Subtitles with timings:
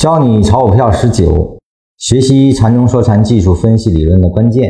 [0.00, 1.58] 教你炒股票十九，
[1.98, 4.64] 学习禅中说禅技术分析理论的关键。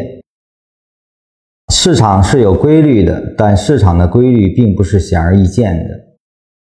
[1.72, 5.94] 市场是有规律的，但市场的规律并不是显而易见的，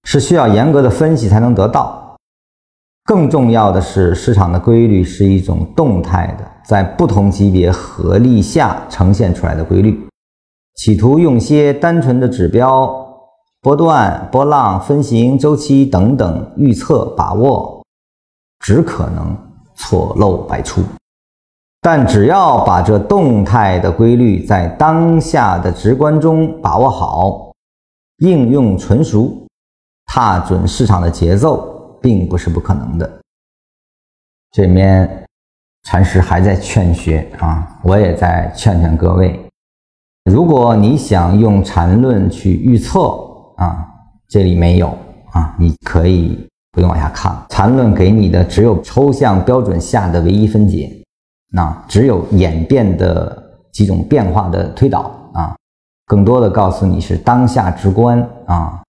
[0.04, 2.18] 是需要严格的分析才能得到。
[3.06, 9.98] 更重要的是，市场的规律是一种动态的，在不同级别合力下呈现出来的规律。
[10.76, 12.94] 企图用些单纯的指标、
[13.62, 17.79] 波段、波浪、分形、周期等等预测把握。
[18.60, 19.36] 只可能
[19.76, 20.84] 错漏百出，
[21.82, 27.52] 但只要把这动态的规律在当下的直观中把握好，
[28.18, 29.48] 应用纯熟，
[30.06, 33.20] 踏准市场的节奏，并不是不可能的。
[34.52, 35.26] 这里面
[35.84, 39.40] 禅师还在劝学啊，我也在劝劝各位，
[40.26, 43.00] 如果你想用禅论去预测
[43.56, 43.88] 啊，
[44.28, 44.88] 这里没有
[45.32, 46.46] 啊，你可以。
[46.72, 50.92] 不用往下看了，缠论给你的只有抽象标准下的唯一分解，
[51.52, 55.56] 那只有演变的几种变化的推导啊，
[56.06, 58.82] 更多的告诉你是当下直观啊。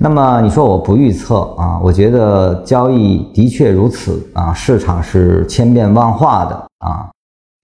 [0.00, 1.78] 那么你说我不预测啊？
[1.80, 7.08] 我觉得交易的确如此啊，市场是千变万化的啊。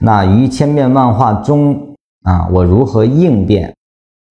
[0.04, 3.74] 那于千变万化中啊，我如何应变？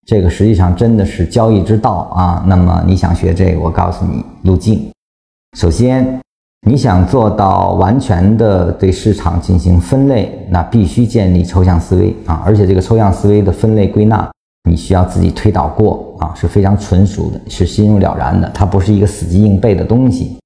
[0.05, 2.43] 这个实际上真的是交易之道啊。
[2.47, 4.89] 那么你想学这个，我告诉你路径。
[5.57, 6.21] 首先，
[6.67, 12.43] 你想做到完全的对市场进行分类，那必须建立抽象思维啊！
[12.45, 14.29] 而且这个抽象思维的分类归纳，
[14.69, 20.37] 你需要自己推导过啊，是非常纯熟的，是心有了然的，它不是一个死记硬背的东西。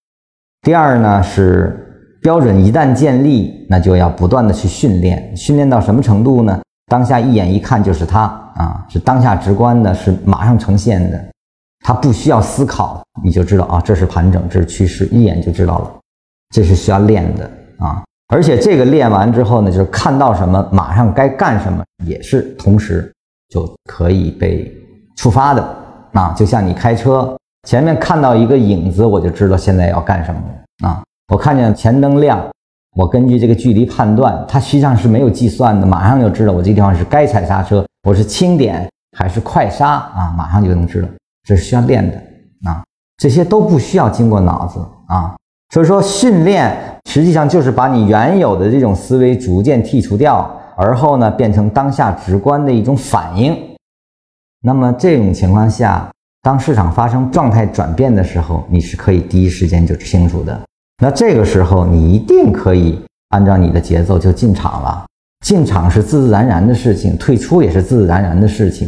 [0.61, 6.57] 第二呢，是标准一旦建立，那就要不断的去训练，训练到什么程度呢？
[6.89, 8.21] 当下一眼一看就是它
[8.55, 11.21] 啊，是当下直观的，是马上呈现的。
[11.83, 15.91] 它不需要思考，你就知道啊，这是盘整，这是趋势，一眼就知道了。
[16.53, 23.09] 这是需要练的啊，而且这个练完之后呢，就是看到什么，马上该干什么，也是同时
[23.49, 24.69] 就可以被
[25.15, 25.75] 触发的
[26.11, 26.33] 啊。
[26.33, 27.37] 就像你开车，
[27.67, 30.41] 前面看到一个影子，我就知道现在要干什么
[30.85, 31.01] 啊。
[31.29, 32.45] 我看见前灯亮，
[32.97, 41.07] 我根据这个距离判断，它实际上是没有计算的，马上就知道我这地方是该踩刹车，我是轻点还是快刹啊，马上就能知道。
[41.43, 42.17] 这是需要练的
[42.69, 42.83] 啊，
[43.17, 45.35] 这些都不需要经过脑子啊，
[45.73, 53.57] 所以说训练实际上就是把你原有的这种思维逐渐剔除掉，而后呢变成当下直观的一种反应。
[54.63, 56.07] 那么这种情况下，
[56.43, 60.61] 当市场发生状态转变的时候，你是可以第一时间就清楚的。
[61.01, 65.05] 那这个时候你一定可以按照你的节奏就进场了，
[65.43, 68.87] 进场是自自然然的事情，退出也是自自然然的事情。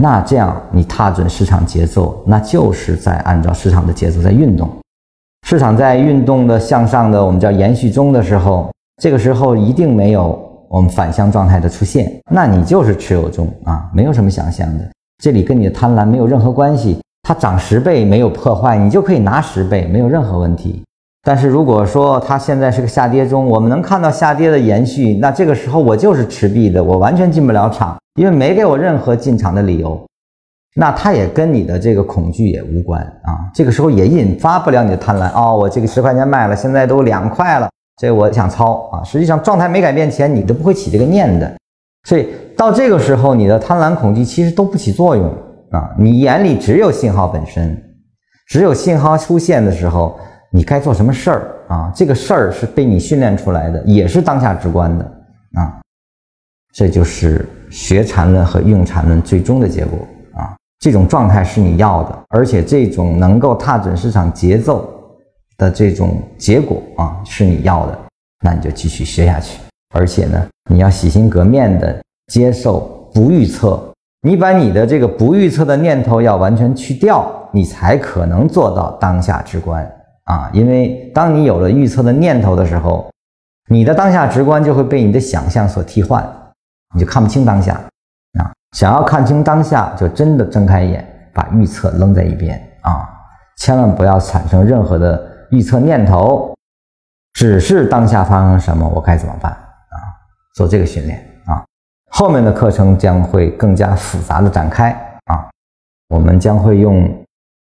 [0.00, 4.70] 那这样，你踏准市场节奏，那就是在按照市场的节奏在运动。
[5.44, 8.70] 市场在运动的向上的，我们叫延续中的时候，
[9.02, 14.88] 这个时候一定没有我们反向状态的出现，那你就是持有中啊，没有什么想象的。
[15.20, 20.84] 这里跟你的贪婪没有任何关系，它涨十倍没有破坏，你就可以拿十倍，没有任何问题。
[21.28, 27.98] 但是如果说它现在是个下跌中，我们能看到下跌的延续，那这个时候我就是持币的，我完全进不了场。
[28.18, 30.02] 因为没给我任何进场的理由，
[30.76, 33.36] 那它也跟你的这个恐惧也无关啊。
[33.54, 35.54] 这个时候也引发不了你的贪婪哦。
[35.54, 37.68] 我这个十块钱卖了，现在都两块了，
[38.00, 39.04] 这我想抄啊。
[39.04, 41.52] 实际上状态没改变前，你都不会起这个念的。
[42.08, 45.26] 所以到这个时候，你的贪婪、恐惧其实都不起作用
[45.72, 45.90] 啊。
[45.98, 47.78] 你眼里只有信号本身，
[48.48, 50.18] 只有信号出现的时候，
[50.50, 51.92] 你该做什么事儿啊？
[51.94, 55.04] 这个事儿是被你训练出来的，也是当下直观的
[55.54, 55.80] 啊。
[56.72, 59.98] 这就是学禅论和用禅论最终的结果
[60.34, 60.54] 啊！
[60.78, 64.88] 这种状态是你要的，而且这种能够踏准市场节奏
[65.56, 67.98] 的这种结果啊是你要的，
[68.44, 69.58] 那你就继续学下去。
[69.94, 72.00] 而且呢，你要洗心革面的
[72.32, 73.82] 接受不预测，
[74.22, 79.90] 你把你的这个不预测的念头要完全去掉，你才可能做到当下直观
[80.28, 80.50] 啊！
[80.52, 83.10] 因为当你有了预测的念头的时候，
[83.68, 86.22] 你的当下直观就会被你的想象所替换。
[86.94, 87.74] 你就看不清当下
[88.38, 88.52] 啊！
[88.72, 93.06] 想要看清当下，就真的睁开眼，把预测扔在一边啊！
[93.58, 96.54] 千万不要产生任何的预测念头，
[97.34, 99.96] 只是当下发生什么，我该怎么办啊？
[100.54, 101.62] 做这个训练啊！
[102.10, 104.92] 后面的课程将会更加复杂的展开
[105.26, 105.48] 啊！
[106.08, 107.06] 我们将会用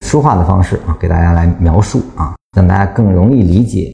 [0.06, 3.93] 说话的方式啊，给大家来描述啊，让大家更容易理解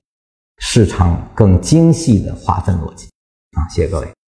[0.58, 3.08] 市场更精细的划分逻辑
[3.52, 3.68] 啊！
[3.70, 4.25] 谢谢各位。